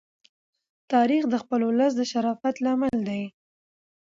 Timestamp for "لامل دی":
2.65-3.23